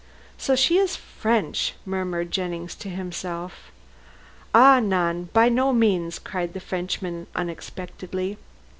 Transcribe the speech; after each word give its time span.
"So 0.35 0.55
she 0.55 0.79
is 0.79 0.95
French," 0.95 1.75
murmured 1.85 2.31
Jennings 2.31 2.73
to 2.73 2.89
himself. 2.89 3.71
"Ah, 4.51 4.79
non; 4.79 5.25
by 5.25 5.47
no 5.47 5.71
means," 5.71 6.17
cried 6.17 6.53
the 6.53 6.59
Frenchman 6.59 7.27
unexpectedly. 7.35 8.39